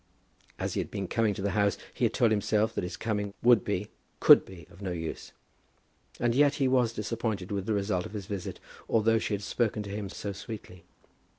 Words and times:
As 0.57 0.73
he 0.73 0.79
had 0.79 0.89
been 0.89 1.07
coming 1.07 1.35
to 1.35 1.43
the 1.43 1.51
house 1.51 1.77
he 1.93 2.05
had 2.05 2.13
told 2.15 2.31
himself 2.31 2.73
that 2.73 2.83
his 2.83 2.97
coming 2.97 3.35
would 3.43 3.63
be, 3.63 3.89
could 4.19 4.45
be 4.47 4.65
of 4.71 4.81
no 4.81 4.91
use. 4.91 5.31
And 6.19 6.33
yet 6.33 6.55
he 6.55 6.67
was 6.67 6.91
disappointed 6.93 7.51
with 7.51 7.67
the 7.67 7.73
result 7.75 8.07
of 8.07 8.13
his 8.13 8.25
visit, 8.25 8.59
although 8.89 9.19
she 9.19 9.35
had 9.35 9.43
spoken 9.43 9.83
to 9.83 9.91
him 9.95 10.09
so 10.09 10.31
sweetly. 10.31 10.85